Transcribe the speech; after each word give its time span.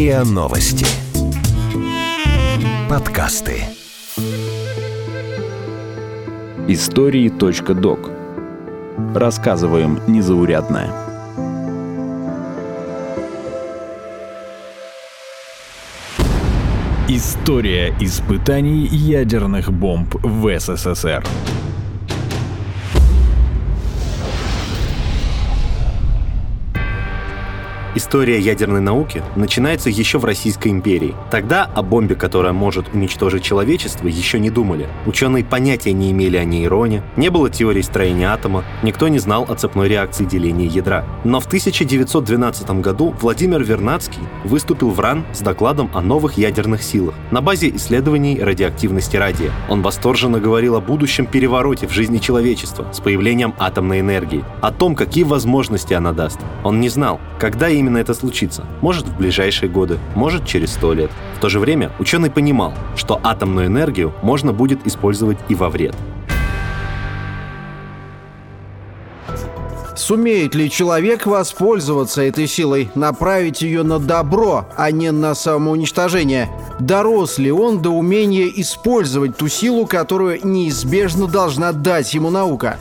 РИА 0.00 0.24
Новости. 0.24 0.86
Подкасты. 2.88 3.64
Истории.док. 6.68 8.10
Рассказываем 9.14 10.00
незаурядное. 10.06 10.90
История 17.06 17.94
испытаний 18.00 18.86
ядерных 18.86 19.70
бомб 19.70 20.14
в 20.14 20.58
СССР. 20.58 21.22
История 27.96 28.38
ядерной 28.38 28.80
науки 28.80 29.20
начинается 29.34 29.90
еще 29.90 30.18
в 30.18 30.24
Российской 30.24 30.68
империи. 30.68 31.16
Тогда 31.28 31.64
о 31.74 31.82
бомбе, 31.82 32.14
которая 32.14 32.52
может 32.52 32.94
уничтожить 32.94 33.42
человечество, 33.42 34.06
еще 34.06 34.38
не 34.38 34.48
думали. 34.48 34.88
Ученые 35.06 35.44
понятия 35.44 35.92
не 35.92 36.12
имели 36.12 36.36
о 36.36 36.44
нейроне, 36.44 37.02
не 37.16 37.30
было 37.30 37.50
теории 37.50 37.82
строения 37.82 38.32
атома, 38.32 38.64
никто 38.84 39.08
не 39.08 39.18
знал 39.18 39.44
о 39.48 39.56
цепной 39.56 39.88
реакции 39.88 40.24
деления 40.24 40.68
ядра. 40.68 41.04
Но 41.24 41.40
в 41.40 41.46
1912 41.46 42.70
году 42.80 43.12
Владимир 43.20 43.64
Вернадский 43.64 44.22
выступил 44.44 44.90
в 44.90 45.00
РАН 45.00 45.24
с 45.32 45.40
докладом 45.40 45.90
о 45.92 46.00
новых 46.00 46.38
ядерных 46.38 46.84
силах 46.84 47.16
на 47.32 47.40
базе 47.40 47.70
исследований 47.70 48.40
радиоактивности 48.40 49.16
радия. 49.16 49.50
Он 49.68 49.82
восторженно 49.82 50.38
говорил 50.38 50.76
о 50.76 50.80
будущем 50.80 51.26
перевороте 51.26 51.88
в 51.88 51.92
жизни 51.92 52.18
человечества 52.18 52.86
с 52.92 53.00
появлением 53.00 53.52
атомной 53.58 53.98
энергии, 53.98 54.44
о 54.60 54.70
том, 54.70 54.94
какие 54.94 55.24
возможности 55.24 55.92
она 55.92 56.12
даст. 56.12 56.38
Он 56.62 56.80
не 56.80 56.88
знал, 56.88 57.20
когда 57.40 57.68
и 57.68 57.79
именно 57.80 57.98
это 57.98 58.14
случится. 58.14 58.64
Может, 58.80 59.06
в 59.08 59.16
ближайшие 59.16 59.68
годы, 59.68 59.98
может, 60.14 60.46
через 60.46 60.72
сто 60.72 60.92
лет. 60.92 61.10
В 61.36 61.40
то 61.40 61.48
же 61.48 61.58
время 61.58 61.90
ученый 61.98 62.30
понимал, 62.30 62.74
что 62.94 63.18
атомную 63.22 63.66
энергию 63.66 64.12
можно 64.22 64.52
будет 64.52 64.86
использовать 64.86 65.38
и 65.48 65.54
во 65.54 65.68
вред. 65.68 65.96
Сумеет 69.96 70.54
ли 70.54 70.70
человек 70.70 71.26
воспользоваться 71.26 72.22
этой 72.22 72.46
силой, 72.46 72.90
направить 72.94 73.62
ее 73.62 73.82
на 73.82 73.98
добро, 73.98 74.66
а 74.76 74.90
не 74.90 75.12
на 75.12 75.34
самоуничтожение? 75.34 76.50
Дорос 76.80 77.38
ли 77.38 77.52
он 77.52 77.80
до 77.80 77.90
умения 77.90 78.50
использовать 78.56 79.36
ту 79.36 79.48
силу, 79.48 79.86
которую 79.86 80.40
неизбежно 80.42 81.26
должна 81.26 81.72
дать 81.72 82.14
ему 82.14 82.30
наука? 82.30 82.78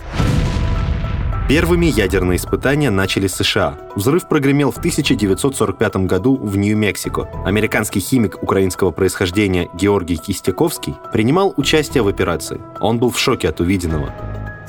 Первыми 1.50 1.88
ядерные 1.88 2.38
испытания 2.38 2.92
начали 2.92 3.26
США. 3.26 3.76
Взрыв 3.96 4.28
прогремел 4.28 4.70
в 4.70 4.78
1945 4.78 6.06
году 6.06 6.36
в 6.36 6.56
Нью-Мексико. 6.56 7.28
Американский 7.44 8.00
химик 8.00 8.44
украинского 8.44 8.92
происхождения 8.92 9.68
Георгий 9.74 10.18
Кистяковский 10.18 10.94
принимал 11.12 11.56
участие 11.58 12.04
в 12.04 12.08
операции. 12.08 12.62
Он 12.80 13.00
был 13.00 13.10
в 13.10 13.18
шоке 13.18 13.50
от 13.50 13.62
увиденного. 13.62 14.14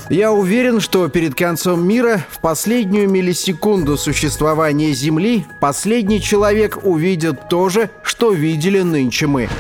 Я 0.09 0.33
уверен, 0.33 0.81
что 0.81 1.06
перед 1.09 1.34
концом 1.34 1.87
мира, 1.87 2.25
в 2.31 2.41
последнюю 2.41 3.11
миллисекунду 3.11 3.98
существования 3.98 4.92
Земли, 4.92 5.44
последний 5.61 6.22
человек 6.22 6.78
увидит 6.83 7.50
то 7.50 7.69
же, 7.69 7.91
что 8.03 8.33
видели 8.33 8.81
нынче 8.81 9.27
мы. 9.27 9.50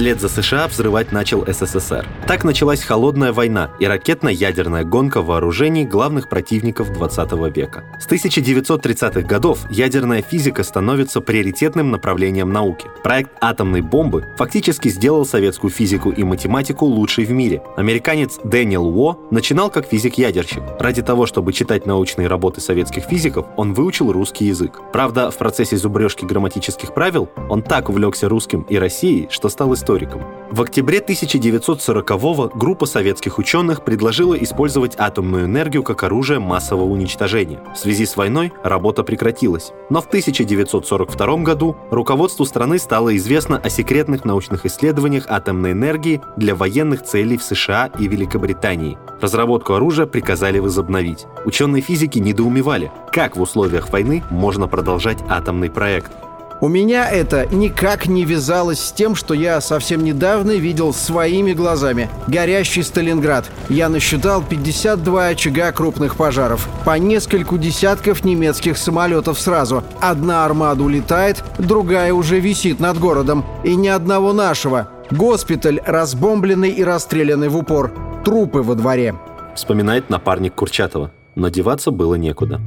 Вслед 0.00 0.18
за 0.18 0.30
США 0.30 0.66
взрывать 0.66 1.12
начал 1.12 1.44
СССР. 1.46 2.08
Так 2.26 2.42
началась 2.42 2.82
холодная 2.82 3.34
война 3.34 3.70
и 3.80 3.84
ракетно-ядерная 3.84 4.82
гонка 4.82 5.20
вооружений 5.20 5.84
главных 5.84 6.30
противников 6.30 6.90
20 6.90 7.32
века. 7.54 7.84
С 8.00 8.08
1930-х 8.08 9.20
годов 9.20 9.70
ядерная 9.70 10.22
физика 10.22 10.62
становится 10.62 11.20
приоритетным 11.20 11.90
направлением 11.90 12.50
науки. 12.50 12.86
Проект 13.02 13.32
атомной 13.42 13.82
бомбы 13.82 14.24
фактически 14.38 14.88
сделал 14.88 15.26
советскую 15.26 15.70
физику 15.70 16.08
и 16.08 16.24
математику 16.24 16.86
лучшей 16.86 17.26
в 17.26 17.32
мире. 17.32 17.62
Американец 17.76 18.38
Дэниел 18.42 18.86
Уо 18.86 19.18
начинал 19.30 19.68
как 19.68 19.86
физик-ядерщик. 19.86 20.62
Ради 20.78 21.02
того, 21.02 21.26
чтобы 21.26 21.52
читать 21.52 21.84
научные 21.84 22.26
работы 22.26 22.62
советских 22.62 23.04
физиков, 23.04 23.44
он 23.58 23.74
выучил 23.74 24.10
русский 24.12 24.46
язык. 24.46 24.80
Правда, 24.94 25.30
в 25.30 25.36
процессе 25.36 25.76
зубрежки 25.76 26.24
грамматических 26.24 26.94
правил 26.94 27.28
он 27.50 27.62
так 27.62 27.90
увлекся 27.90 28.30
русским 28.30 28.62
и 28.62 28.78
Россией, 28.78 29.28
что 29.30 29.50
стал 29.50 29.74
историком 29.74 29.89
историком. 29.90 30.22
В 30.50 30.62
октябре 30.62 30.98
1940-го 30.98 32.50
группа 32.54 32.86
советских 32.86 33.38
ученых 33.38 33.84
предложила 33.84 34.34
использовать 34.34 34.94
атомную 34.98 35.44
энергию 35.44 35.84
как 35.84 36.02
оружие 36.02 36.40
массового 36.40 36.84
уничтожения. 36.84 37.60
В 37.72 37.78
связи 37.78 38.04
с 38.04 38.16
войной 38.16 38.52
работа 38.64 39.04
прекратилась. 39.04 39.72
Но 39.90 40.00
в 40.00 40.06
1942 40.06 41.36
году 41.38 41.76
руководству 41.90 42.44
страны 42.44 42.78
стало 42.78 43.16
известно 43.16 43.58
о 43.58 43.70
секретных 43.70 44.24
научных 44.24 44.66
исследованиях 44.66 45.26
атомной 45.28 45.72
энергии 45.72 46.20
для 46.36 46.56
военных 46.56 47.04
целей 47.04 47.38
в 47.38 47.44
США 47.44 47.90
и 47.98 48.08
Великобритании. 48.08 48.98
Разработку 49.20 49.74
оружия 49.74 50.06
приказали 50.06 50.58
возобновить. 50.58 51.26
Ученые 51.44 51.82
физики 51.82 52.18
недоумевали, 52.18 52.90
как 53.12 53.36
в 53.36 53.40
условиях 53.40 53.90
войны 53.90 54.24
можно 54.30 54.66
продолжать 54.66 55.18
атомный 55.28 55.70
проект. 55.70 56.10
У 56.62 56.68
меня 56.68 57.08
это 57.08 57.46
никак 57.46 58.06
не 58.06 58.26
вязалось 58.26 58.80
с 58.80 58.92
тем, 58.92 59.14
что 59.14 59.32
я 59.32 59.62
совсем 59.62 60.04
недавно 60.04 60.50
видел 60.50 60.92
своими 60.92 61.54
глазами. 61.54 62.10
Горящий 62.26 62.82
Сталинград. 62.82 63.50
Я 63.70 63.88
насчитал 63.88 64.42
52 64.42 65.28
очага 65.28 65.72
крупных 65.72 66.16
пожаров. 66.16 66.68
По 66.84 66.98
нескольку 66.98 67.56
десятков 67.56 68.24
немецких 68.24 68.76
самолетов 68.76 69.40
сразу. 69.40 69.82
Одна 70.02 70.44
армада 70.44 70.84
улетает, 70.84 71.42
другая 71.58 72.12
уже 72.12 72.40
висит 72.40 72.78
над 72.78 72.98
городом. 72.98 73.46
И 73.64 73.74
ни 73.74 73.88
одного 73.88 74.34
нашего. 74.34 74.90
Госпиталь 75.10 75.80
разбомбленный 75.86 76.70
и 76.70 76.84
расстрелянный 76.84 77.48
в 77.48 77.56
упор. 77.56 77.90
Трупы 78.22 78.60
во 78.60 78.74
дворе. 78.74 79.14
Вспоминает 79.54 80.10
напарник 80.10 80.54
Курчатова. 80.54 81.10
Но 81.36 81.48
деваться 81.48 81.90
было 81.90 82.16
некуда. 82.16 82.60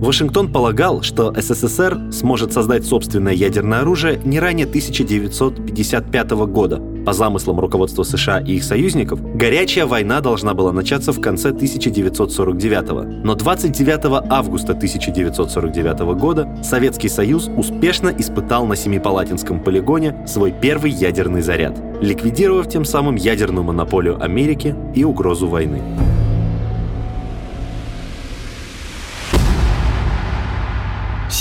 Вашингтон 0.00 0.52
полагал, 0.52 1.00
что 1.00 1.32
СССР 1.34 2.12
сможет 2.12 2.52
создать 2.52 2.84
собственное 2.84 3.32
ядерное 3.32 3.80
оружие 3.80 4.20
не 4.24 4.38
ранее 4.38 4.66
1955 4.66 6.30
года. 6.48 6.82
По 7.06 7.14
замыслам 7.14 7.60
руководства 7.60 8.02
США 8.02 8.40
и 8.40 8.56
их 8.56 8.64
союзников, 8.64 9.20
горячая 9.34 9.86
война 9.86 10.20
должна 10.20 10.52
была 10.52 10.70
начаться 10.70 11.12
в 11.12 11.20
конце 11.22 11.48
1949 11.48 13.24
Но 13.24 13.34
29 13.34 14.26
августа 14.28 14.72
1949 14.72 16.00
года 16.20 16.58
Советский 16.62 17.08
Союз 17.08 17.48
успешно 17.56 18.12
испытал 18.18 18.66
на 18.66 18.76
Семипалатинском 18.76 19.60
полигоне 19.60 20.26
свой 20.26 20.52
первый 20.52 20.90
ядерный 20.90 21.40
заряд, 21.40 21.80
ликвидировав 22.02 22.68
тем 22.68 22.84
самым 22.84 23.14
ядерную 23.16 23.64
монополию 23.64 24.22
Америки 24.22 24.76
и 24.94 25.04
угрозу 25.04 25.46
войны. 25.46 25.80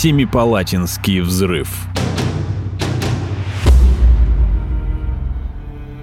Семипалатинский 0.05 1.19
взрыв. 1.21 1.67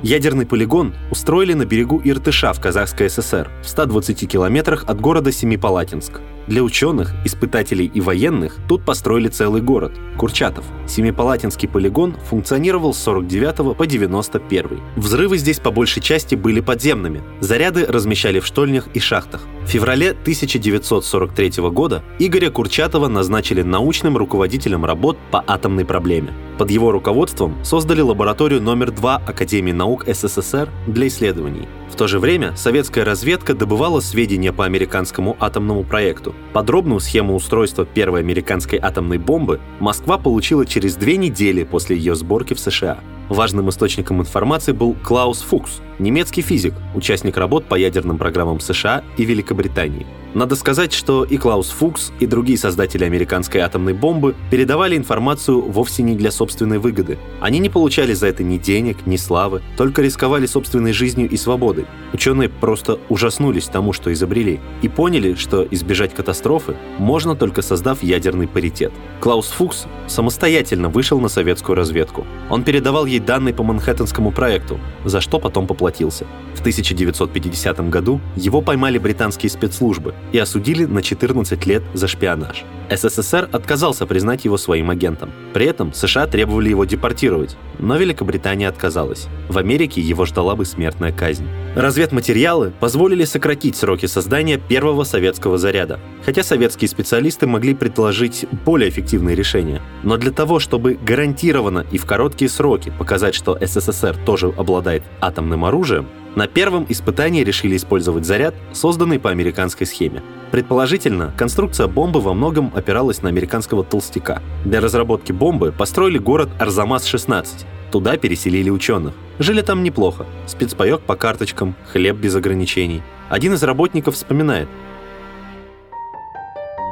Ядерный 0.02 0.44
полигон 0.44 0.92
устроили 1.12 1.52
на 1.52 1.66
берегу 1.66 2.00
Иртыша 2.02 2.52
в 2.52 2.60
Казахской 2.60 3.08
ССР, 3.08 3.48
в 3.62 3.68
120 3.68 4.28
километрах 4.28 4.82
от 4.88 5.00
города 5.00 5.30
Семипалатинск. 5.30 6.20
Для 6.46 6.62
ученых, 6.62 7.12
испытателей 7.24 7.86
и 7.86 8.00
военных 8.00 8.56
тут 8.68 8.84
построили 8.84 9.28
целый 9.28 9.62
город– 9.62 9.92
Курчатов. 10.18 10.64
Семипалатинский 10.86 11.68
полигон 11.68 12.16
функционировал 12.28 12.94
с 12.94 12.98
49 12.98 13.76
по 13.76 13.86
91. 13.86 14.80
Взрывы 14.96 15.38
здесь 15.38 15.60
по 15.60 15.70
большей 15.70 16.02
части 16.02 16.34
были 16.34 16.60
подземными. 16.60 17.22
Заряды 17.40 17.86
размещали 17.86 18.40
в 18.40 18.46
штольнях 18.46 18.88
и 18.94 19.00
шахтах. 19.00 19.42
В 19.64 19.68
феврале 19.68 20.10
1943 20.10 21.70
года 21.70 22.02
Игоря 22.18 22.50
Курчатова 22.50 23.08
назначили 23.08 23.62
научным 23.62 24.16
руководителем 24.16 24.84
работ 24.84 25.16
по 25.30 25.44
атомной 25.46 25.84
проблеме. 25.84 26.34
Под 26.58 26.70
его 26.70 26.90
руководством 26.92 27.56
создали 27.64 28.00
лабораторию 28.00 28.60
номер 28.60 28.90
2 28.90 29.16
Академии 29.16 29.72
наук 29.72 30.04
СССР 30.06 30.68
для 30.86 31.06
исследований. 31.06 31.68
В 31.92 31.94
то 31.94 32.06
же 32.08 32.18
время 32.18 32.56
советская 32.56 33.04
разведка 33.04 33.52
добывала 33.52 34.00
сведения 34.00 34.50
по 34.50 34.64
американскому 34.64 35.36
атомному 35.38 35.84
проекту. 35.84 36.34
Подробную 36.54 37.00
схему 37.00 37.34
устройства 37.34 37.84
первой 37.84 38.20
американской 38.20 38.78
атомной 38.78 39.18
бомбы 39.18 39.60
Москва 39.78 40.16
получила 40.16 40.64
через 40.64 40.96
две 40.96 41.18
недели 41.18 41.64
после 41.64 41.98
ее 41.98 42.14
сборки 42.14 42.54
в 42.54 42.60
США. 42.60 43.00
Важным 43.28 43.68
источником 43.70 44.20
информации 44.20 44.72
был 44.72 44.94
Клаус 45.02 45.40
Фукс, 45.42 45.80
немецкий 45.98 46.42
физик, 46.42 46.74
участник 46.94 47.36
работ 47.36 47.64
по 47.66 47.76
ядерным 47.76 48.18
программам 48.18 48.60
США 48.60 49.02
и 49.16 49.24
Великобритании. 49.24 50.06
Надо 50.34 50.56
сказать, 50.56 50.94
что 50.94 51.24
и 51.24 51.36
Клаус 51.36 51.68
Фукс, 51.68 52.10
и 52.18 52.26
другие 52.26 52.56
создатели 52.56 53.04
американской 53.04 53.60
атомной 53.60 53.92
бомбы 53.92 54.34
передавали 54.50 54.96
информацию 54.96 55.60
вовсе 55.60 56.02
не 56.02 56.14
для 56.14 56.30
собственной 56.30 56.78
выгоды. 56.78 57.18
Они 57.40 57.58
не 57.58 57.68
получали 57.68 58.14
за 58.14 58.28
это 58.28 58.42
ни 58.42 58.56
денег, 58.56 59.04
ни 59.04 59.16
славы, 59.16 59.60
только 59.76 60.00
рисковали 60.00 60.46
собственной 60.46 60.94
жизнью 60.94 61.28
и 61.28 61.36
свободой. 61.36 61.84
Ученые 62.14 62.48
просто 62.48 62.98
ужаснулись 63.10 63.66
тому, 63.66 63.92
что 63.92 64.10
изобрели, 64.10 64.58
и 64.80 64.88
поняли, 64.88 65.34
что 65.34 65.66
избежать 65.70 66.14
катастрофы 66.14 66.76
можно 66.98 67.36
только 67.36 67.60
создав 67.60 68.02
ядерный 68.02 68.48
паритет. 68.48 68.92
Клаус 69.20 69.48
Фукс 69.48 69.84
самостоятельно 70.06 70.88
вышел 70.88 71.20
на 71.20 71.28
советскую 71.28 71.76
разведку. 71.76 72.26
Он 72.48 72.64
передавал 72.64 73.04
ей 73.12 73.20
данные 73.20 73.54
по 73.54 73.62
Манхэттенскому 73.62 74.32
проекту, 74.32 74.80
за 75.04 75.20
что 75.20 75.38
потом 75.38 75.66
поплатился. 75.66 76.26
В 76.54 76.60
1950 76.60 77.88
году 77.90 78.20
его 78.36 78.60
поймали 78.62 78.98
британские 78.98 79.50
спецслужбы 79.50 80.14
и 80.32 80.38
осудили 80.38 80.84
на 80.84 81.02
14 81.02 81.66
лет 81.66 81.82
за 81.94 82.08
шпионаж. 82.08 82.64
СССР 82.90 83.48
отказался 83.52 84.06
признать 84.06 84.44
его 84.44 84.56
своим 84.56 84.90
агентом. 84.90 85.30
При 85.52 85.66
этом 85.66 85.92
США 85.92 86.26
требовали 86.26 86.68
его 86.68 86.84
депортировать, 86.84 87.56
но 87.78 87.96
Великобритания 87.96 88.68
отказалась. 88.68 89.28
В 89.48 89.58
Америке 89.58 90.00
его 90.00 90.26
ждала 90.26 90.56
бы 90.56 90.64
смертная 90.64 91.12
казнь. 91.12 91.46
Разведматериалы 91.74 92.72
позволили 92.80 93.24
сократить 93.24 93.76
сроки 93.76 94.06
создания 94.06 94.58
первого 94.58 95.04
советского 95.04 95.56
заряда, 95.56 96.00
хотя 96.24 96.42
советские 96.42 96.88
специалисты 96.88 97.46
могли 97.46 97.74
предложить 97.74 98.44
более 98.64 98.90
эффективные 98.90 99.34
решения. 99.34 99.80
Но 100.02 100.16
для 100.16 100.32
того, 100.32 100.58
чтобы 100.58 100.98
гарантированно 101.02 101.86
и 101.90 101.98
в 101.98 102.04
короткие 102.04 102.50
сроки 102.50 102.92
показать, 103.02 103.34
что 103.34 103.58
СССР 103.60 104.16
тоже 104.24 104.54
обладает 104.56 105.02
атомным 105.20 105.64
оружием, 105.64 106.06
на 106.36 106.46
первом 106.46 106.86
испытании 106.88 107.42
решили 107.42 107.76
использовать 107.76 108.24
заряд, 108.24 108.54
созданный 108.72 109.18
по 109.18 109.28
американской 109.30 109.88
схеме. 109.88 110.22
Предположительно, 110.52 111.34
конструкция 111.36 111.88
бомбы 111.88 112.20
во 112.20 112.32
многом 112.32 112.70
опиралась 112.76 113.20
на 113.22 113.28
американского 113.28 113.82
толстяка. 113.82 114.40
Для 114.64 114.80
разработки 114.80 115.32
бомбы 115.32 115.72
построили 115.72 116.18
город 116.18 116.48
Арзамас-16. 116.60 117.46
Туда 117.90 118.16
переселили 118.18 118.70
ученых. 118.70 119.14
Жили 119.40 119.62
там 119.62 119.82
неплохо. 119.82 120.24
Спецпаек 120.46 121.00
по 121.00 121.16
карточкам, 121.16 121.74
хлеб 121.92 122.18
без 122.18 122.36
ограничений. 122.36 123.02
Один 123.28 123.54
из 123.54 123.64
работников 123.64 124.14
вспоминает, 124.14 124.68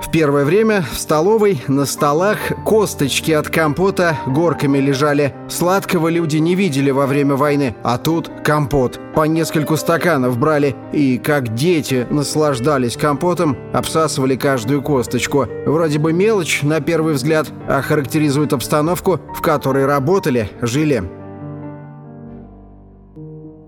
в 0.00 0.10
первое 0.10 0.44
время 0.44 0.82
в 0.82 0.98
столовой 0.98 1.62
на 1.68 1.84
столах 1.84 2.38
косточки 2.64 3.32
от 3.32 3.48
компота 3.48 4.18
горками 4.26 4.78
лежали. 4.78 5.34
Сладкого 5.48 6.08
люди 6.08 6.38
не 6.38 6.54
видели 6.54 6.90
во 6.90 7.06
время 7.06 7.36
войны, 7.36 7.76
а 7.82 7.98
тут 7.98 8.30
компот. 8.42 8.98
По 9.14 9.24
нескольку 9.24 9.76
стаканов 9.76 10.38
брали 10.38 10.74
и, 10.92 11.18
как 11.18 11.54
дети, 11.54 12.06
наслаждались 12.10 12.96
компотом, 12.96 13.56
обсасывали 13.72 14.36
каждую 14.36 14.82
косточку. 14.82 15.46
Вроде 15.66 15.98
бы 15.98 16.12
мелочь, 16.12 16.62
на 16.62 16.80
первый 16.80 17.14
взгляд, 17.14 17.48
а 17.68 17.82
характеризует 17.82 18.52
обстановку, 18.52 19.20
в 19.34 19.42
которой 19.42 19.86
работали, 19.86 20.50
жили. 20.62 21.04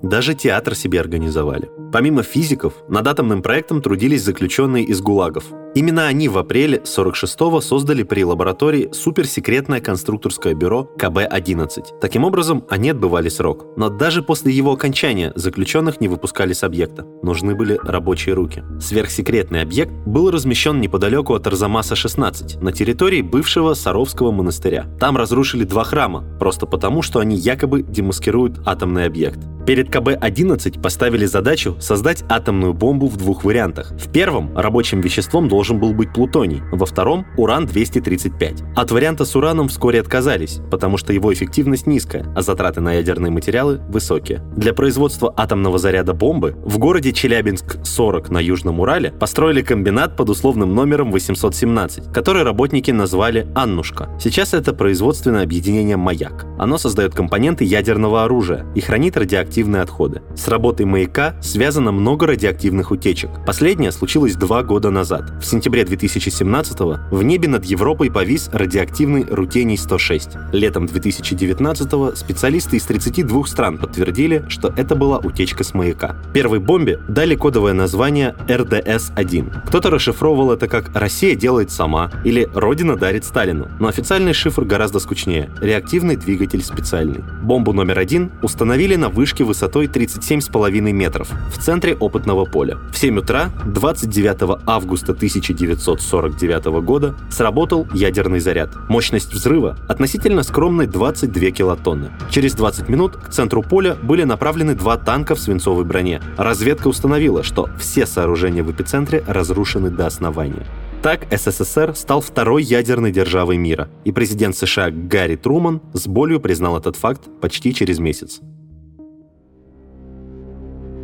Даже 0.02 0.34
театр 0.34 0.74
себе 0.74 1.00
организовали. 1.00 1.81
Помимо 1.92 2.22
физиков, 2.22 2.72
над 2.88 3.06
атомным 3.06 3.42
проектом 3.42 3.82
трудились 3.82 4.24
заключенные 4.24 4.82
из 4.84 5.02
ГУЛАГов. 5.02 5.44
Именно 5.74 6.06
они 6.06 6.28
в 6.28 6.38
апреле 6.38 6.78
46-го 6.84 7.60
создали 7.60 8.02
при 8.02 8.24
лаборатории 8.24 8.88
суперсекретное 8.92 9.80
конструкторское 9.80 10.54
бюро 10.54 10.90
КБ-11. 10.98 11.98
Таким 12.00 12.24
образом, 12.24 12.64
они 12.70 12.90
отбывали 12.90 13.28
срок. 13.28 13.66
Но 13.76 13.90
даже 13.90 14.22
после 14.22 14.52
его 14.52 14.72
окончания 14.72 15.32
заключенных 15.34 16.00
не 16.00 16.08
выпускали 16.08 16.54
с 16.54 16.62
объекта. 16.62 17.06
Нужны 17.22 17.54
были 17.54 17.78
рабочие 17.82 18.34
руки. 18.34 18.62
Сверхсекретный 18.80 19.60
объект 19.60 19.92
был 20.06 20.30
размещен 20.30 20.80
неподалеку 20.80 21.34
от 21.34 21.46
Арзамаса-16, 21.46 22.62
на 22.62 22.72
территории 22.72 23.20
бывшего 23.20 23.74
Саровского 23.74 24.30
монастыря. 24.30 24.86
Там 24.98 25.16
разрушили 25.18 25.64
два 25.64 25.84
храма, 25.84 26.24
просто 26.38 26.66
потому, 26.66 27.02
что 27.02 27.20
они 27.20 27.36
якобы 27.36 27.82
демаскируют 27.82 28.60
атомный 28.66 29.06
объект. 29.06 29.40
Перед 29.66 29.94
КБ-11 29.94 30.82
поставили 30.82 31.24
задачу 31.24 31.76
создать 31.82 32.24
атомную 32.28 32.72
бомбу 32.72 33.08
в 33.08 33.16
двух 33.16 33.44
вариантах. 33.44 33.92
В 33.98 34.10
первом 34.10 34.56
рабочим 34.56 35.00
веществом 35.00 35.48
должен 35.48 35.78
был 35.78 35.92
быть 35.92 36.12
плутоний, 36.12 36.62
во 36.70 36.86
втором— 36.86 37.26
уран-235. 37.36 38.62
От 38.76 38.90
варианта 38.90 39.24
с 39.24 39.36
ураном 39.36 39.68
вскоре 39.68 40.00
отказались, 40.00 40.60
потому 40.70 40.96
что 40.96 41.12
его 41.12 41.32
эффективность 41.32 41.86
низкая, 41.86 42.26
а 42.34 42.42
затраты 42.42 42.80
на 42.80 42.94
ядерные 42.94 43.30
материалы 43.30 43.80
высокие. 43.88 44.42
Для 44.56 44.72
производства 44.72 45.32
атомного 45.36 45.78
заряда 45.78 46.14
бомбы 46.14 46.54
в 46.64 46.78
городе 46.78 47.12
Челябинск-40 47.12 48.32
на 48.32 48.38
Южном 48.38 48.80
Урале 48.80 49.10
построили 49.12 49.62
комбинат 49.62 50.16
под 50.16 50.30
условным 50.30 50.74
номером 50.74 51.10
817, 51.10 52.12
который 52.12 52.42
работники 52.42 52.90
назвали 52.90 53.48
«Аннушка». 53.54 54.08
Сейчас 54.20 54.54
это 54.54 54.72
производственное 54.72 55.42
объединение 55.42 55.96
«Маяк». 55.96 56.46
Оно 56.58 56.78
создает 56.78 57.14
компоненты 57.14 57.64
ядерного 57.64 58.24
оружия 58.24 58.66
и 58.74 58.80
хранит 58.80 59.16
радиоактивные 59.16 59.82
отходы. 59.82 60.22
С 60.36 60.48
работой 60.48 60.86
маяка 60.86 61.36
связано 61.72 61.92
много 61.92 62.26
радиоактивных 62.26 62.90
утечек. 62.90 63.30
Последняя 63.46 63.92
случилась 63.92 64.34
два 64.36 64.62
года 64.62 64.90
назад. 64.90 65.32
В 65.40 65.46
сентябре 65.46 65.86
2017 65.86 66.78
в 67.10 67.22
небе 67.22 67.48
над 67.48 67.64
Европой 67.64 68.10
повис 68.10 68.50
радиоактивный 68.52 69.24
рутений-106. 69.24 70.52
Летом 70.52 70.84
2019 70.84 72.18
специалисты 72.18 72.76
из 72.76 72.82
32 72.82 73.46
стран 73.46 73.78
подтвердили, 73.78 74.44
что 74.48 74.70
это 74.76 74.94
была 74.94 75.16
утечка 75.16 75.64
с 75.64 75.72
маяка. 75.72 76.14
Первой 76.34 76.58
бомбе 76.58 76.98
дали 77.08 77.36
кодовое 77.36 77.72
название 77.72 78.34
РДС-1. 78.48 79.68
Кто-то 79.68 79.88
расшифровывал 79.88 80.52
это 80.52 80.68
как 80.68 80.94
«Россия 80.94 81.34
делает 81.34 81.70
сама» 81.70 82.10
или 82.22 82.50
«Родина 82.52 82.96
дарит 82.96 83.24
Сталину», 83.24 83.68
но 83.80 83.88
официальный 83.88 84.34
шифр 84.34 84.64
гораздо 84.64 84.98
скучнее– 84.98 85.48
реактивный 85.62 86.16
двигатель 86.16 86.62
специальный. 86.62 87.24
Бомбу 87.42 87.72
номер 87.72 87.98
один 87.98 88.30
установили 88.42 88.96
на 88.96 89.08
вышке 89.08 89.42
высотой 89.42 89.86
37,5 89.86 90.92
метров 90.92 91.30
в 91.50 91.61
центре 91.62 91.94
опытного 91.94 92.44
поля. 92.44 92.78
В 92.92 92.98
7 92.98 93.18
утра 93.18 93.50
29 93.66 94.60
августа 94.66 95.12
1949 95.12 96.64
года 96.84 97.14
сработал 97.30 97.86
ядерный 97.94 98.40
заряд. 98.40 98.70
Мощность 98.88 99.32
взрыва 99.32 99.78
относительно 99.88 100.42
скромной 100.42 100.86
22 100.86 101.50
килотонны. 101.50 102.10
Через 102.30 102.54
20 102.54 102.88
минут 102.88 103.16
к 103.16 103.30
центру 103.30 103.62
поля 103.62 103.94
были 104.02 104.24
направлены 104.24 104.74
два 104.74 104.96
танка 104.96 105.34
в 105.34 105.40
свинцовой 105.40 105.84
броне. 105.84 106.20
Разведка 106.36 106.88
установила, 106.88 107.42
что 107.42 107.68
все 107.78 108.06
сооружения 108.06 108.62
в 108.62 108.70
эпицентре 108.70 109.24
разрушены 109.26 109.90
до 109.90 110.06
основания. 110.06 110.66
Так 111.02 111.26
СССР 111.32 111.96
стал 111.96 112.20
второй 112.20 112.62
ядерной 112.62 113.10
державой 113.10 113.56
мира, 113.56 113.88
и 114.04 114.12
президент 114.12 114.56
США 114.56 114.90
Гарри 114.92 115.34
Труман 115.34 115.82
с 115.94 116.06
болью 116.06 116.38
признал 116.38 116.78
этот 116.78 116.94
факт 116.94 117.22
почти 117.40 117.74
через 117.74 117.98
месяц. 117.98 118.40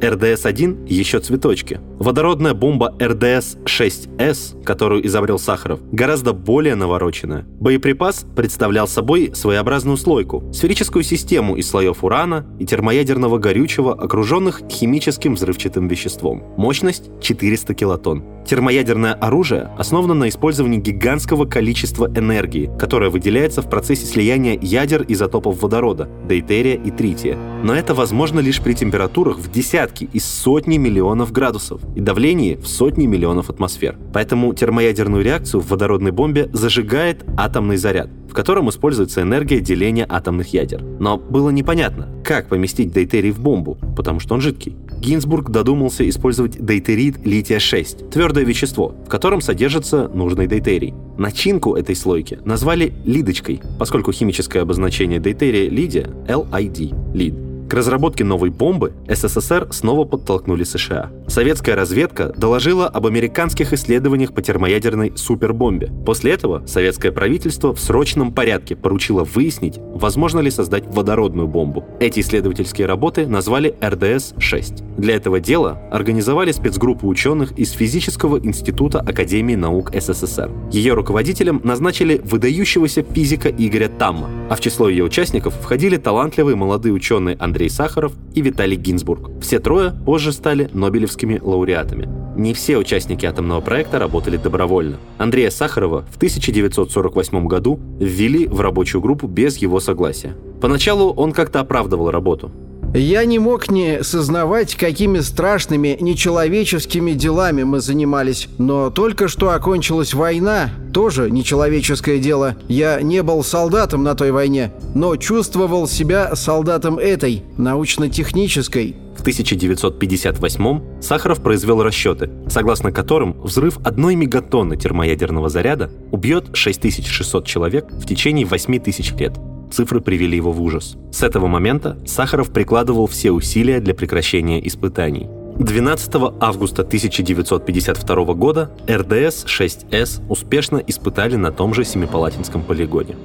РДС-1 0.01 0.87
еще 0.89 1.19
цветочки. 1.21 1.81
Водородная 1.99 2.55
бомба 2.55 2.95
РДС-6С, 2.99 4.63
которую 4.63 5.05
изобрел 5.07 5.39
Сахаров, 5.39 5.81
гораздо 5.91 6.33
более 6.33 6.77
навороченная. 6.77 7.45
Боеприпас 7.61 8.25
представлял 8.37 8.87
собой 8.87 9.33
своеобразную 9.35 9.97
слойку, 9.97 10.45
сферическую 10.53 11.03
систему 11.03 11.57
из 11.57 11.69
слоев 11.69 12.05
урана 12.05 12.47
и 12.59 12.67
термоядерного 12.67 13.39
горючего, 13.39 13.93
окруженных 13.93 14.63
химическим 14.71 15.35
взрывчатым 15.35 15.89
веществом. 15.89 16.45
Мощность 16.57 17.11
400 17.21 17.75
килотонн. 17.75 18.25
Термоядерное 18.47 19.13
оружие 19.13 19.71
основано 19.77 20.15
на 20.15 20.29
использовании 20.29 20.79
гигантского 20.79 21.45
количества 21.45 22.07
энергии, 22.07 22.71
которая 22.79 23.11
выделяется 23.11 23.61
в 23.61 23.69
процессе 23.69 24.07
слияния 24.07 24.59
ядер 24.59 25.05
изотопов 25.07 25.61
водорода, 25.61 26.09
дейтерия 26.27 26.77
и 26.77 26.91
трития. 26.91 27.37
Но 27.63 27.75
это 27.75 27.93
возможно 27.93 28.41
лишь 28.41 28.63
при 28.63 28.73
температурах 28.73 29.37
в 29.37 29.51
десятки 29.51 29.88
и 30.05 30.19
сотни 30.19 30.77
миллионов 30.77 31.33
градусов 31.33 31.81
и 31.95 32.01
давлении 32.01 32.57
в 32.57 32.67
сотни 32.67 33.07
миллионов 33.07 33.51
атмосфер. 33.51 33.97
Поэтому 34.13 34.53
термоядерную 34.55 35.25
реакцию 35.25 35.61
в 35.61 35.69
водородной 35.69 36.13
бомбе 36.13 36.49
зажигает 36.53 37.25
атомный 37.37 37.77
заряд, 37.77 38.11
в 38.29 38.35
котором 38.35 38.69
используется 38.69 39.23
энергия 39.23 39.61
деления 39.61 40.07
атомных 40.09 40.53
ядер. 40.53 40.83
Но 40.83 41.17
было 41.17 41.51
непонятно, 41.51 42.09
как 42.25 42.49
поместить 42.49 42.93
дейтерий 42.93 43.31
в 43.31 43.41
бомбу, 43.41 43.79
потому 43.97 44.21
что 44.21 44.35
он 44.35 44.41
жидкий. 44.41 44.77
Гинзбург 45.01 45.51
додумался 45.51 46.09
использовать 46.09 46.65
дейтерит 46.65 47.19
лития-6, 47.25 48.11
твердое 48.11 48.45
вещество, 48.45 48.95
в 49.07 49.09
котором 49.09 49.41
содержится 49.41 50.09
нужный 50.09 50.47
дейтерий. 50.47 50.95
Начинку 51.17 51.75
этой 51.75 51.97
слойки 51.97 52.39
назвали 52.45 52.93
лидочкой, 53.05 53.61
поскольку 53.79 54.13
химическое 54.13 54.61
обозначение 54.61 55.21
дейтерия 55.21 55.71
лидия— 55.71 56.11
LID— 56.29 56.95
лид. 57.15 57.48
К 57.69 57.75
разработке 57.75 58.25
новой 58.25 58.49
бомбы 58.49 58.95
СССР 59.09 59.69
снова 59.73 60.07
подтолкнули 60.07 60.65
США. 60.65 61.11
Советская 61.29 61.77
разведка 61.77 62.33
доложила 62.35 62.89
об 62.89 63.07
американских 63.07 63.75
исследованиях 63.75 64.33
по 64.33 64.41
термоядерной 64.41 65.13
супербомбе. 65.15 65.93
После 66.07 66.33
этого 66.33 66.67
советское 66.67 67.13
правительство 67.13 67.75
в 67.75 67.81
срочном 67.81 68.33
порядке 68.33 68.75
поручило 68.75 69.25
выяснить, 69.25 69.75
возможно 69.79 70.41
ли 70.41 70.51
создать 70.51 70.87
водородную 70.87 71.47
бомбу. 71.47 71.85
Эти 72.01 72.21
исследовательские 72.21 72.87
работы 72.87 73.27
назвали 73.27 73.75
РДС-6. 73.81 74.97
Для 74.97 75.17
этого 75.17 75.39
дела 75.39 75.83
организовали 75.93 76.51
спецгруппу 76.51 77.07
ученых 77.07 77.53
из 77.59 77.73
Физического 77.73 78.39
института 78.39 78.99
Академии 79.01 79.55
наук 79.55 79.93
СССР. 79.95 80.51
Ее 80.73 80.95
руководителем 80.95 81.61
назначили 81.63 82.23
выдающегося 82.25 83.03
физика 83.03 83.51
Игоря 83.51 83.89
Тамма, 83.89 84.31
а 84.49 84.57
в 84.57 84.61
число 84.61 84.89
ее 84.89 85.05
участников 85.05 85.55
входили 85.61 85.99
талантливые 85.99 86.57
молодые 86.57 86.95
ученые 86.95 87.37
Андрей 87.39 87.69
Сахаров 87.69 88.15
и 88.35 88.41
Виталий 88.41 88.77
Гинзбург. 88.77 89.31
Все 89.43 89.59
трое 89.59 89.93
позже 90.07 90.33
стали 90.33 90.71
Нобелевскими 90.73 91.18
лауреатами. 91.27 92.09
Не 92.37 92.55
все 92.55 92.77
участники 92.79 93.27
атомного 93.27 93.61
проекта 93.61 93.99
работали 93.99 94.37
добровольно. 94.37 94.99
Андрея 95.19 95.51
Сахарова 95.51 96.05
в 96.11 96.17
1948 96.17 97.47
году 97.47 97.81
ввели 97.99 98.47
в 98.47 98.61
рабочую 98.61 99.03
группу 99.03 99.27
без 99.27 99.57
его 99.57 99.81
согласия. 99.81 100.35
Поначалу 100.61 101.13
он 101.13 101.33
как-то 101.33 101.61
оправдывал 101.61 102.11
работу. 102.11 102.53
Я 102.95 103.27
не 103.27 103.39
мог 103.39 103.71
не 103.71 104.03
сознавать, 104.03 104.75
какими 104.75 105.21
страшными, 105.21 105.97
нечеловеческими 106.01 107.13
делами 107.13 107.63
мы 107.63 107.81
занимались. 107.81 108.49
Но 108.57 108.91
только 108.91 109.29
что 109.29 109.51
окончилась 109.51 110.15
война, 110.15 110.71
тоже 110.95 111.31
нечеловеческое 111.31 112.19
дело. 112.19 112.57
Я 112.67 113.01
не 113.03 113.23
был 113.23 113.45
солдатом 113.45 114.05
на 114.05 114.15
той 114.15 114.31
войне, 114.31 114.73
но 114.95 115.17
чувствовал 115.17 115.87
себя 115.87 116.35
солдатом 116.35 116.99
этой, 116.99 117.43
научно-технической. 117.59 118.97
В 119.17 119.21
1958 119.21 121.03
Сахаров 121.03 121.43
произвел 121.43 121.83
расчеты, 121.83 122.31
согласно 122.49 122.91
которым 122.91 123.39
взрыв 123.43 123.79
одной 123.85 124.15
мегатонны 124.15 124.77
термоядерного 124.77 125.49
заряда 125.51 125.91
убьет 126.11 126.51
6600 126.55 127.45
человек 127.45 127.87
в 127.91 128.07
течение 128.07 128.47
8000 128.47 129.13
лет. 129.21 129.35
Цифры 129.71 130.01
привели 130.01 130.37
его 130.37 130.53
в 130.53 130.63
ужас. 130.63 130.97
С 131.13 131.23
этого 131.23 131.47
момента 131.47 131.99
Сахаров 132.07 132.51
прикладывал 132.51 133.07
все 133.07 133.31
усилия 133.31 133.81
для 133.81 133.95
прекращения 133.95 134.67
испытаний. 134.67 135.29
12 135.59 136.15
августа 136.41 136.83
1952 136.83 138.35
года 138.35 138.71
РДС-6С 138.87 140.23
успешно 140.29 140.77
испытали 140.79 141.35
на 141.37 141.51
том 141.51 141.75
же 141.75 141.85
Семипалатинском 141.85 142.63
полигоне. 142.63 143.17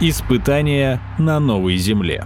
Испытания 0.00 1.02
на 1.18 1.38
новой 1.40 1.76
Земле. 1.76 2.24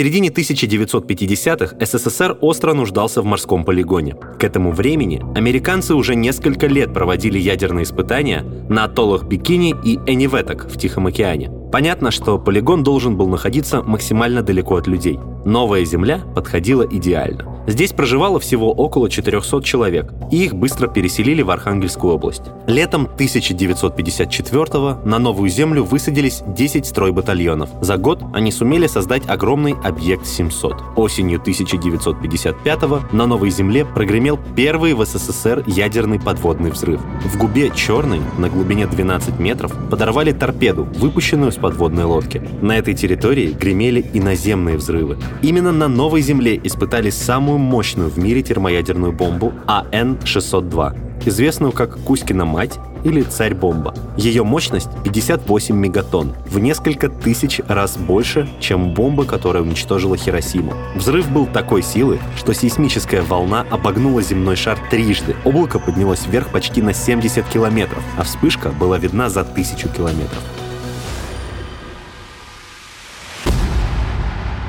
Середине 0.00 0.30
1950-х 0.30 1.76
СССР 1.78 2.38
остро 2.40 2.72
нуждался 2.72 3.20
в 3.20 3.26
морском 3.26 3.64
полигоне. 3.64 4.14
К 4.14 4.44
этому 4.44 4.72
времени 4.72 5.22
американцы 5.36 5.94
уже 5.94 6.14
несколько 6.14 6.68
лет 6.68 6.94
проводили 6.94 7.38
ядерные 7.38 7.82
испытания 7.82 8.42
на 8.70 8.84
атоллах 8.84 9.24
Бикини 9.24 9.76
и 9.84 9.98
Эниветок 10.06 10.70
в 10.70 10.78
Тихом 10.78 11.06
океане. 11.06 11.50
Понятно, 11.70 12.10
что 12.10 12.38
полигон 12.38 12.82
должен 12.82 13.18
был 13.18 13.28
находиться 13.28 13.82
максимально 13.82 14.42
далеко 14.42 14.76
от 14.76 14.86
людей. 14.86 15.18
Новая 15.44 15.84
Земля 15.84 16.22
подходила 16.34 16.82
идеально. 16.90 17.59
Здесь 17.70 17.92
проживало 17.92 18.40
всего 18.40 18.72
около 18.72 19.08
400 19.08 19.62
человек, 19.62 20.12
и 20.32 20.44
их 20.44 20.56
быстро 20.56 20.88
переселили 20.88 21.42
в 21.42 21.52
Архангельскую 21.52 22.14
область. 22.14 22.42
Летом 22.66 23.04
1954 23.04 24.96
на 25.04 25.18
Новую 25.20 25.48
Землю 25.50 25.84
высадились 25.84 26.42
10 26.48 26.84
стройбатальонов. 26.84 27.70
За 27.80 27.96
год 27.96 28.24
они 28.34 28.50
сумели 28.50 28.88
создать 28.88 29.22
огромный 29.28 29.76
объект 29.84 30.26
700. 30.26 30.82
Осенью 30.96 31.38
1955 31.38 33.12
на 33.12 33.26
Новой 33.28 33.50
Земле 33.50 33.84
прогремел 33.84 34.40
первый 34.56 34.94
в 34.94 35.04
СССР 35.04 35.62
ядерный 35.68 36.18
подводный 36.18 36.72
взрыв. 36.72 37.00
В 37.24 37.38
губе 37.38 37.70
Черной 37.72 38.20
на 38.36 38.48
глубине 38.48 38.88
12 38.88 39.38
метров 39.38 39.72
подорвали 39.88 40.32
торпеду, 40.32 40.88
выпущенную 40.96 41.52
с 41.52 41.56
подводной 41.56 42.02
лодки. 42.02 42.42
На 42.62 42.76
этой 42.76 42.94
территории 42.94 43.52
гремели 43.52 44.04
и 44.12 44.18
наземные 44.18 44.76
взрывы. 44.76 45.18
Именно 45.40 45.70
на 45.70 45.86
Новой 45.86 46.20
Земле 46.20 46.60
испытали 46.64 47.10
самую 47.10 47.59
мощную 47.60 48.10
в 48.10 48.18
мире 48.18 48.42
термоядерную 48.42 49.12
бомбу 49.12 49.52
АН-602, 49.66 51.26
известную 51.26 51.72
как 51.72 51.98
Кузькина 52.00 52.44
мать 52.44 52.78
или 53.04 53.22
царь-бомба. 53.22 53.94
Ее 54.16 54.44
мощность 54.44 54.90
58 55.04 55.74
мегатонн, 55.74 56.34
в 56.46 56.58
несколько 56.58 57.08
тысяч 57.08 57.60
раз 57.66 57.96
больше, 57.96 58.48
чем 58.60 58.94
бомба, 58.94 59.24
которая 59.24 59.62
уничтожила 59.62 60.16
Хиросиму. 60.16 60.74
Взрыв 60.94 61.30
был 61.30 61.46
такой 61.46 61.82
силы, 61.82 62.18
что 62.36 62.52
сейсмическая 62.52 63.22
волна 63.22 63.64
обогнула 63.70 64.22
земной 64.22 64.56
шар 64.56 64.78
трижды. 64.90 65.36
Облако 65.44 65.78
поднялось 65.78 66.26
вверх 66.26 66.48
почти 66.48 66.82
на 66.82 66.92
70 66.92 67.46
километров, 67.46 68.02
а 68.16 68.24
вспышка 68.24 68.70
была 68.70 68.98
видна 68.98 69.28
за 69.28 69.44
тысячу 69.44 69.88
километров. 69.88 70.42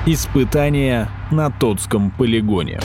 Испытания 0.07 1.11
на 1.29 1.51
Тотском 1.51 2.09
полигоне. 2.09 2.79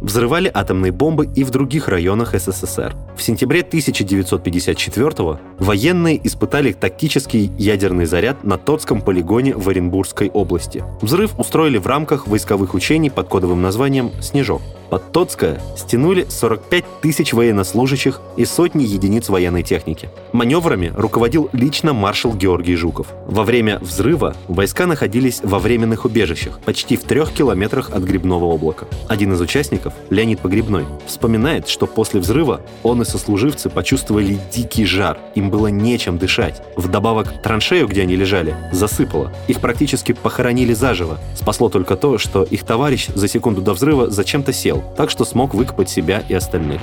Взрывали 0.00 0.50
атомные 0.52 0.90
бомбы 0.90 1.28
и 1.34 1.44
в 1.44 1.50
других 1.50 1.88
районах 1.88 2.32
СССР. 2.32 2.96
В 3.14 3.22
сентябре 3.22 3.60
1954 3.60 5.38
военные 5.58 6.26
испытали 6.26 6.72
тактический 6.72 7.52
ядерный 7.58 8.06
заряд 8.06 8.42
на 8.42 8.56
Тотском 8.56 9.02
полигоне 9.02 9.54
в 9.54 9.68
Оренбургской 9.68 10.30
области. 10.30 10.82
Взрыв 11.02 11.38
устроили 11.38 11.76
в 11.76 11.86
рамках 11.86 12.26
войсковых 12.26 12.72
учений 12.72 13.10
под 13.10 13.28
кодовым 13.28 13.60
названием 13.60 14.12
«Снежок». 14.22 14.62
Под 14.90 15.12
Тотское 15.12 15.60
стянули 15.76 16.26
45 16.28 16.84
тысяч 17.02 17.32
военнослужащих 17.32 18.20
и 18.36 18.44
сотни 18.44 18.84
единиц 18.84 19.28
военной 19.28 19.62
техники. 19.62 20.08
Маневрами 20.32 20.92
руководил 20.96 21.50
лично 21.52 21.92
маршал 21.92 22.34
Георгий 22.34 22.76
Жуков. 22.76 23.08
Во 23.26 23.44
время 23.44 23.78
взрыва 23.80 24.34
войска 24.48 24.86
находились 24.86 25.40
во 25.42 25.58
временных 25.58 26.04
убежищах, 26.04 26.60
почти 26.60 26.96
в 26.96 27.02
трех 27.02 27.32
километрах 27.32 27.90
от 27.90 28.02
грибного 28.02 28.46
облака. 28.46 28.86
Один 29.08 29.32
из 29.32 29.40
участников, 29.40 29.92
Леонид 30.10 30.40
Погребной, 30.40 30.86
вспоминает, 31.06 31.68
что 31.68 31.86
после 31.86 32.20
взрыва 32.20 32.60
он 32.82 33.02
и 33.02 33.04
сослуживцы 33.04 33.70
почувствовали 33.70 34.38
дикий 34.52 34.84
жар, 34.84 35.18
им 35.34 35.50
было 35.50 35.68
нечем 35.68 36.18
дышать. 36.18 36.62
Вдобавок, 36.76 37.42
траншею, 37.42 37.86
где 37.86 38.02
они 38.02 38.16
лежали, 38.16 38.54
засыпало. 38.72 39.32
Их 39.48 39.60
практически 39.60 40.12
похоронили 40.12 40.72
заживо. 40.72 41.18
Спасло 41.34 41.68
только 41.68 41.96
то, 41.96 42.18
что 42.18 42.42
их 42.42 42.64
товарищ 42.64 43.08
за 43.14 43.28
секунду 43.28 43.62
до 43.62 43.74
взрыва 43.74 44.10
зачем-то 44.10 44.52
сел, 44.52 44.73
так 44.96 45.10
что 45.10 45.24
смог 45.24 45.54
выкопать 45.54 45.88
себя 45.88 46.22
и 46.28 46.34
остальных. 46.34 46.80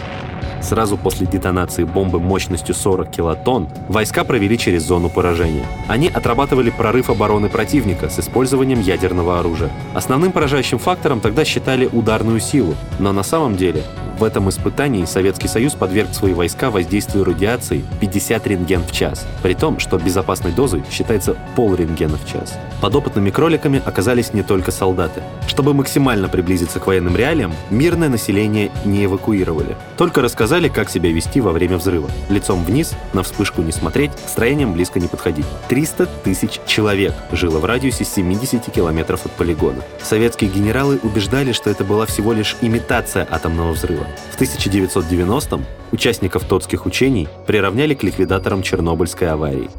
Сразу 0.62 0.96
после 0.96 1.26
детонации 1.26 1.84
бомбы 1.84 2.20
мощностью 2.20 2.76
40 2.76 3.10
килотонн 3.10 3.68
войска 3.90 4.24
провели 4.24 4.58
через 4.58 4.84
зону 4.84 5.10
поражения. 5.10 5.66
Они 5.88 6.08
отрабатывали 6.08 6.70
прорыв 6.70 7.10
обороны 7.10 7.50
противника 7.50 8.10
с 8.10 8.20
использованием 8.20 8.80
ядерного 8.80 9.40
оружия. 9.40 9.72
Основным 9.96 10.32
поражающим 10.32 10.78
фактором 10.78 11.20
тогда 11.20 11.46
считали 11.46 11.90
ударную 11.92 12.40
силу, 12.40 12.76
но 13.00 13.12
на 13.12 13.24
самом 13.24 13.58
деле 13.58 13.84
в 14.22 14.24
этом 14.24 14.50
испытании 14.50 15.06
Советский 15.06 15.48
Союз 15.48 15.74
подверг 15.74 16.14
свои 16.14 16.34
войска 16.34 16.70
воздействию 16.70 17.26
радиации 17.26 17.84
50 18.00 18.46
рентген 18.46 18.84
в 18.84 18.92
час, 18.92 19.26
при 19.42 19.56
том, 19.56 19.80
что 19.80 19.98
безопасной 19.98 20.52
дозой 20.52 20.84
считается 20.92 21.36
пол 21.56 21.74
рентгена 21.74 22.18
в 22.18 22.32
час. 22.32 22.54
Подопытными 22.82 23.32
кроликами 23.32 23.82
оказались 23.84 24.34
не 24.34 24.44
только 24.44 24.70
солдаты. 24.72 25.24
Чтобы 25.48 25.74
максимально 25.74 26.30
приблизиться 26.30 26.80
к 26.80 26.86
военным 26.86 27.16
реалиям, 27.18 27.52
мирное 27.72 28.10
население 28.10 28.72
не 28.86 29.06
эвакуировали. 29.06 29.76
Только 29.98 30.22
рассказали, 30.22 30.68
как 30.68 30.92
себя 30.92 31.12
вести 31.12 31.42
во 31.42 31.52
время 31.52 31.78
взрыва. 31.78 32.10
Лицом 32.30 32.64
вниз, 32.64 32.94
на 33.14 33.24
вспышку 33.24 33.64
не 33.64 33.72
смотреть, 33.72 34.12
строением 34.28 34.74
близко 34.74 35.00
не 35.00 35.08
подходить. 35.08 35.48
300 35.68 36.06
тысяч 36.24 36.60
человек 36.68 37.14
жило 37.32 37.58
в 37.58 37.66
радиусе 37.66 38.06
70 38.06 38.72
километров 38.72 39.26
от 39.26 39.32
полигона. 39.32 39.82
Советские 40.04 40.52
генералы 40.52 41.00
убеждали, 41.02 41.54
что 41.54 41.72
это 41.72 41.84
была 41.84 42.06
всего 42.06 42.34
лишь 42.34 42.56
имитация 42.62 43.28
атомного 43.30 43.72
взрыва. 43.72 44.06
В 44.32 44.40
1990-м 44.40 45.66
участников 45.92 46.46
тотских 46.46 46.86
учений 46.86 47.28
приравняли 47.48 47.94
к 47.94 48.04
ликвидаторам 48.04 48.64
Чернобыльской 48.64 49.30
аварии. 49.30 49.70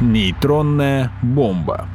Нейтронная 0.00 1.10
бомба. 1.22 1.88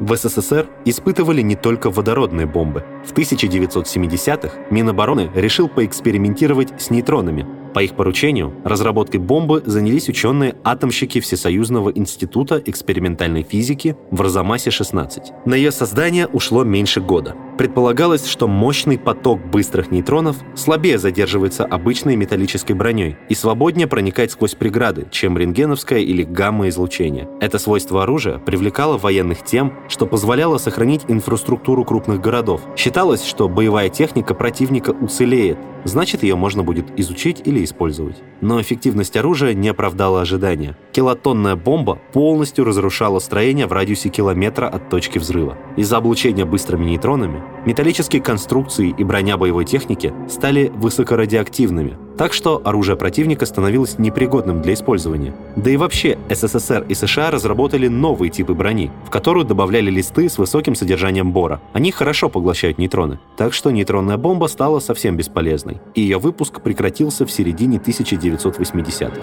В 0.00 0.16
СССР 0.16 0.66
испытывали 0.86 1.42
не 1.42 1.56
только 1.56 1.90
водородные 1.90 2.46
бомбы. 2.46 2.84
В 3.06 3.12
1970-х 3.12 4.56
Минобороны 4.70 5.30
решил 5.34 5.68
поэкспериментировать 5.68 6.72
с 6.80 6.88
нейтронами. 6.88 7.46
По 7.74 7.80
их 7.80 7.94
поручению 7.94 8.52
разработкой 8.64 9.20
бомбы 9.20 9.62
занялись 9.64 10.08
ученые-атомщики 10.08 11.20
Всесоюзного 11.20 11.90
института 11.90 12.60
экспериментальной 12.64 13.42
физики 13.42 13.96
в 14.10 14.20
Арзамасе-16. 14.22 15.46
На 15.46 15.54
ее 15.54 15.70
создание 15.70 16.26
ушло 16.26 16.64
меньше 16.64 17.00
года. 17.00 17.36
Предполагалось, 17.58 18.26
что 18.26 18.48
мощный 18.48 18.98
поток 18.98 19.38
быстрых 19.50 19.90
нейтронов 19.90 20.38
слабее 20.54 20.98
задерживается 20.98 21.64
обычной 21.66 22.16
металлической 22.16 22.72
броней 22.72 23.16
и 23.28 23.34
свободнее 23.34 23.86
проникает 23.86 24.32
сквозь 24.32 24.54
преграды, 24.54 25.06
чем 25.10 25.36
рентгеновское 25.36 25.98
или 26.00 26.22
гамма-излучение. 26.24 27.28
Это 27.40 27.58
свойство 27.58 28.02
оружия 28.02 28.38
привлекало 28.38 28.96
военных 28.96 29.44
тем, 29.44 29.74
что 29.88 30.06
позволяло 30.06 30.58
сохранить 30.58 31.02
инфраструктуру 31.08 31.84
крупных 31.84 32.20
городов. 32.20 32.62
Считалось, 32.76 33.24
что 33.24 33.48
боевая 33.48 33.90
техника 33.90 34.34
противника 34.34 34.90
уцелеет, 34.90 35.58
значит 35.84 36.22
ее 36.22 36.36
можно 36.36 36.62
будет 36.62 36.98
изучить 36.98 37.42
или 37.44 37.59
использовать. 37.64 38.16
Но 38.40 38.60
эффективность 38.60 39.16
оружия 39.16 39.54
не 39.54 39.68
оправдала 39.68 40.22
ожидания. 40.22 40.76
Килотонная 40.92 41.56
бомба 41.56 41.98
полностью 42.12 42.64
разрушала 42.64 43.18
строение 43.18 43.66
в 43.66 43.72
радиусе 43.72 44.08
километра 44.08 44.66
от 44.66 44.88
точки 44.88 45.18
взрыва. 45.18 45.58
Из-за 45.76 45.98
облучения 45.98 46.44
быстрыми 46.44 46.84
нейтронами 46.84 47.42
металлические 47.66 48.22
конструкции 48.22 48.94
и 48.96 49.04
броня 49.04 49.36
боевой 49.36 49.64
техники 49.64 50.12
стали 50.28 50.72
высокорадиоактивными, 50.74 51.98
так 52.20 52.34
что 52.34 52.60
оружие 52.66 52.96
противника 52.96 53.46
становилось 53.46 53.98
непригодным 53.98 54.60
для 54.60 54.74
использования. 54.74 55.34
Да 55.56 55.70
и 55.70 55.78
вообще 55.78 56.18
СССР 56.28 56.84
и 56.86 56.92
США 56.92 57.30
разработали 57.30 57.88
новые 57.88 58.28
типы 58.28 58.52
брони, 58.52 58.90
в 59.06 59.10
которую 59.10 59.46
добавляли 59.46 59.90
листы 59.90 60.28
с 60.28 60.36
высоким 60.36 60.74
содержанием 60.74 61.32
бора. 61.32 61.62
Они 61.72 61.90
хорошо 61.90 62.28
поглощают 62.28 62.76
нейтроны, 62.76 63.20
так 63.38 63.54
что 63.54 63.70
нейтронная 63.70 64.18
бомба 64.18 64.48
стала 64.48 64.80
совсем 64.80 65.16
бесполезной, 65.16 65.80
и 65.94 66.02
ее 66.02 66.18
выпуск 66.18 66.60
прекратился 66.60 67.24
в 67.24 67.30
середине 67.30 67.78
1980-х. 67.78 69.22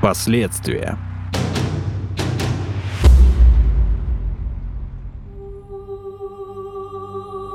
Последствия. 0.00 0.96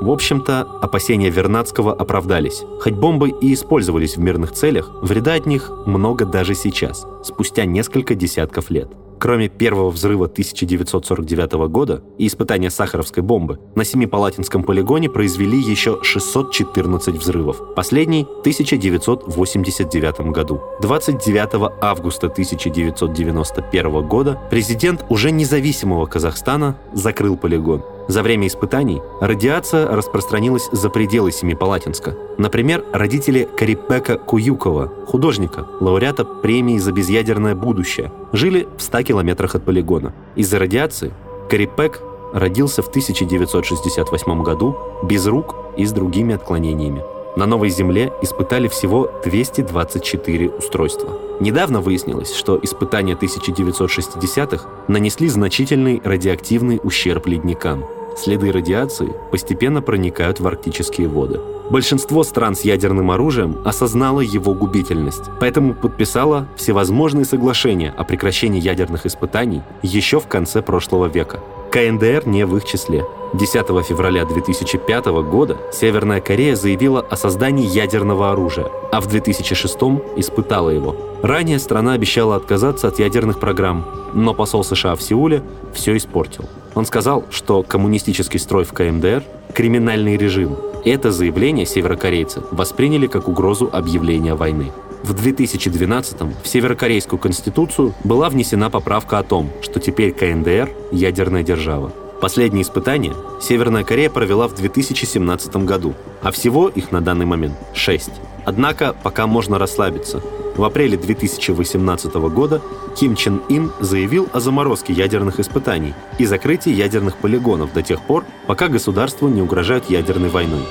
В 0.02 0.10
общем-то, 0.10 0.62
опасения 0.82 1.30
Вернадского 1.30 1.94
оправдались. 1.94 2.64
Хоть 2.80 2.94
бомбы 2.94 3.30
и 3.30 3.54
использовались 3.54 4.16
в 4.16 4.20
мирных 4.20 4.50
целях, 4.50 4.90
вреда 5.00 5.34
от 5.34 5.46
них 5.46 5.70
много 5.86 6.24
даже 6.24 6.56
сейчас, 6.56 7.06
спустя 7.22 7.66
несколько 7.66 8.16
десятков 8.16 8.68
лет. 8.70 8.90
Кроме 9.22 9.48
первого 9.48 9.90
взрыва 9.90 10.24
1949 10.24 11.52
года 11.68 12.02
и 12.18 12.26
испытания 12.26 12.70
сахаровской 12.70 13.22
бомбы, 13.22 13.60
на 13.76 13.84
Семипалатинском 13.84 14.64
полигоне 14.64 15.08
произвели 15.08 15.60
еще 15.60 16.00
614 16.02 17.14
взрывов. 17.14 17.72
Последний 17.76 18.24
в 18.24 18.40
1989 18.40 20.32
году. 20.32 20.60
29 20.80 21.72
августа 21.80 22.26
1991 22.26 24.08
года 24.08 24.40
президент 24.50 25.04
уже 25.08 25.30
независимого 25.30 26.06
Казахстана 26.06 26.76
закрыл 26.92 27.36
полигон. 27.36 27.84
За 28.08 28.24
время 28.24 28.48
испытаний 28.48 29.00
радиация 29.20 29.86
распространилась 29.86 30.68
за 30.72 30.90
пределы 30.90 31.30
Семипалатинска. 31.30 32.16
Например, 32.38 32.84
родители 32.92 33.48
Карипека 33.56 34.18
Куюкова, 34.18 34.92
художника, 35.06 35.68
лауреата 35.78 36.24
премии 36.24 36.78
за 36.78 36.90
безъядерное 36.90 37.54
будущее, 37.54 38.10
жили 38.32 38.66
в 38.76 38.82
100 38.82 39.02
километрах 39.02 39.54
от 39.54 39.64
полигона. 39.64 40.12
Из-за 40.36 40.58
радиации 40.58 41.12
Карипек 41.50 42.00
родился 42.32 42.82
в 42.82 42.88
1968 42.88 44.42
году 44.42 44.76
без 45.02 45.26
рук 45.26 45.54
и 45.76 45.84
с 45.84 45.92
другими 45.92 46.34
отклонениями. 46.34 47.02
На 47.34 47.46
Новой 47.46 47.70
Земле 47.70 48.12
испытали 48.20 48.68
всего 48.68 49.10
224 49.24 50.50
устройства. 50.50 51.18
Недавно 51.40 51.80
выяснилось, 51.80 52.34
что 52.34 52.58
испытания 52.62 53.14
1960-х 53.14 54.66
нанесли 54.88 55.28
значительный 55.28 56.02
радиоактивный 56.04 56.78
ущерб 56.82 57.26
ледникам. 57.26 57.84
Следы 58.16 58.52
радиации 58.52 59.12
постепенно 59.30 59.82
проникают 59.82 60.40
в 60.40 60.46
арктические 60.46 61.08
воды. 61.08 61.40
Большинство 61.70 62.22
стран 62.22 62.54
с 62.54 62.62
ядерным 62.62 63.10
оружием 63.10 63.62
осознало 63.64 64.20
его 64.20 64.54
губительность, 64.54 65.24
поэтому 65.40 65.74
подписало 65.74 66.46
всевозможные 66.56 67.24
соглашения 67.24 67.94
о 67.96 68.04
прекращении 68.04 68.60
ядерных 68.60 69.06
испытаний 69.06 69.62
еще 69.82 70.20
в 70.20 70.26
конце 70.26 70.60
прошлого 70.60 71.06
века. 71.06 71.40
КНДР 71.72 72.24
не 72.26 72.44
в 72.44 72.54
их 72.58 72.66
числе. 72.66 73.06
10 73.32 73.66
февраля 73.86 74.26
2005 74.26 75.06
года 75.22 75.56
Северная 75.72 76.20
Корея 76.20 76.54
заявила 76.54 77.00
о 77.00 77.16
создании 77.16 77.66
ядерного 77.66 78.30
оружия, 78.30 78.66
а 78.92 79.00
в 79.00 79.06
2006 79.06 79.74
испытала 80.16 80.68
его. 80.68 80.94
Ранее 81.22 81.58
страна 81.58 81.94
обещала 81.94 82.36
отказаться 82.36 82.88
от 82.88 82.98
ядерных 82.98 83.40
программ, 83.40 83.86
но 84.12 84.34
посол 84.34 84.64
США 84.64 84.94
в 84.96 85.02
Сеуле 85.02 85.42
все 85.72 85.96
испортил. 85.96 86.44
Он 86.74 86.84
сказал, 86.84 87.24
что 87.30 87.62
коммунистический 87.62 88.38
строй 88.38 88.64
в 88.64 88.74
КМДР– 88.74 89.24
криминальный 89.54 90.18
режим. 90.18 90.58
Это 90.84 91.10
заявление 91.10 91.64
северокорейцы 91.64 92.42
восприняли 92.50 93.06
как 93.06 93.28
угрозу 93.28 93.70
объявления 93.72 94.34
войны. 94.34 94.72
В 95.02 95.14
2012-м 95.14 96.32
в 96.42 96.46
Северокорейскую 96.46 97.18
конституцию 97.18 97.92
была 98.04 98.30
внесена 98.30 98.70
поправка 98.70 99.18
о 99.18 99.24
том, 99.24 99.50
что 99.60 99.80
теперь 99.80 100.12
КНДР– 100.12 100.70
ядерная 100.92 101.42
держава. 101.42 101.92
Последние 102.20 102.62
испытания 102.62 103.12
Северная 103.40 103.82
Корея 103.82 104.08
провела 104.08 104.46
в 104.46 104.54
2017 104.54 105.56
году, 105.56 105.94
а 106.22 106.30
всего 106.30 106.68
их 106.68 106.92
на 106.92 107.00
данный 107.00 107.26
момент 107.26 107.54
6. 107.74 108.10
Однако 108.44 108.94
пока 109.02 109.26
можно 109.26 109.58
расслабиться. 109.58 110.22
В 110.54 110.62
апреле 110.62 110.96
2018 110.96 112.14
года 112.14 112.62
Ким 112.96 113.16
Чен 113.16 113.42
Ин 113.48 113.72
заявил 113.80 114.28
о 114.32 114.38
заморозке 114.38 114.92
ядерных 114.92 115.40
испытаний 115.40 115.94
и 116.18 116.26
закрытии 116.26 116.72
ядерных 116.72 117.16
полигонов 117.16 117.72
до 117.72 117.82
тех 117.82 118.00
пор, 118.02 118.24
пока 118.46 118.68
государству 118.68 119.26
не 119.26 119.42
угрожают 119.42 119.90
ядерной 119.90 120.28
войной. 120.28 120.62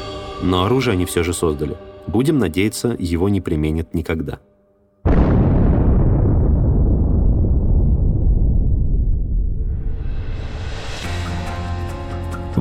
Но 0.41 0.63
оружие 0.63 0.93
они 0.93 1.05
все 1.05 1.21
же 1.21 1.33
создали. 1.33 1.75
Будем 2.07 2.37
надеяться, 2.39 2.95
его 2.99 3.29
не 3.29 3.41
применят 3.41 3.93
никогда. 3.93 4.39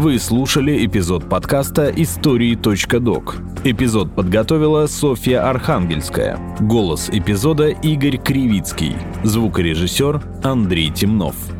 Вы 0.00 0.18
слушали 0.18 0.86
эпизод 0.86 1.28
подкаста 1.28 1.92
«Истории.док». 1.94 3.36
Эпизод 3.64 4.14
подготовила 4.14 4.86
Софья 4.86 5.46
Архангельская. 5.50 6.38
Голос 6.60 7.10
эпизода 7.10 7.68
Игорь 7.68 8.16
Кривицкий. 8.16 8.96
Звукорежиссер 9.24 10.22
Андрей 10.42 10.90
Темнов. 10.90 11.36